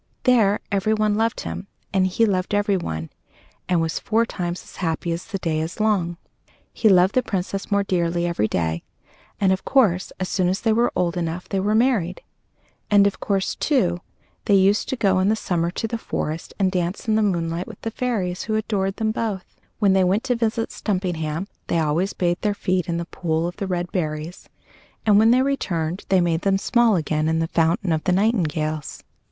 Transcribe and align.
There 0.23 0.59
everyone 0.71 1.13
loved 1.13 1.41
him, 1.41 1.67
and 1.93 2.07
he 2.07 2.25
loved 2.25 2.55
everyone, 2.55 3.11
and 3.69 3.79
was 3.81 3.99
four 3.99 4.25
times 4.25 4.63
as 4.63 4.77
happy 4.77 5.11
as 5.11 5.25
the 5.25 5.37
day 5.37 5.59
is 5.59 5.79
long. 5.79 6.17
He 6.73 6.89
loved 6.89 7.13
the 7.13 7.21
Princess 7.21 7.69
more 7.69 7.83
dearly 7.83 8.25
every 8.25 8.47
day, 8.47 8.81
and, 9.39 9.51
of 9.51 9.63
course, 9.63 10.11
as 10.19 10.27
soon 10.27 10.47
as 10.49 10.61
they 10.61 10.73
were 10.73 10.91
old 10.95 11.17
enough, 11.17 11.47
they 11.47 11.59
were 11.59 11.75
married. 11.75 12.21
And 12.89 13.05
of 13.05 13.19
course, 13.19 13.53
too, 13.53 13.99
they 14.45 14.55
used 14.55 14.89
to 14.89 14.95
go 14.95 15.19
in 15.19 15.29
the 15.29 15.35
summer 15.35 15.69
to 15.69 15.87
the 15.87 15.99
forest, 15.99 16.51
and 16.57 16.71
dance 16.71 17.07
in 17.07 17.13
the 17.13 17.21
moonlight 17.21 17.67
with 17.67 17.81
the 17.81 17.91
fairies, 17.91 18.45
who 18.45 18.55
adored 18.55 18.95
them 18.95 19.11
both. 19.11 19.45
When 19.77 19.93
they 19.93 20.03
went 20.03 20.23
to 20.23 20.35
visit 20.35 20.71
Stumpinghame, 20.71 21.47
they 21.67 21.77
always 21.77 22.13
bathed 22.13 22.41
their 22.41 22.55
feet 22.55 22.89
in 22.89 22.97
the 22.97 23.05
pool 23.05 23.47
of 23.47 23.57
the 23.57 23.67
red 23.67 23.91
berries; 23.91 24.49
and 25.05 25.19
when 25.19 25.29
they 25.29 25.43
returned, 25.43 26.05
they 26.09 26.21
made 26.21 26.41
them 26.41 26.57
small 26.57 26.95
again 26.95 27.29
in 27.29 27.37
the 27.37 27.47
fountain 27.49 27.91
of 27.91 28.03
the 28.05 28.11
nightingales. 28.11 29.03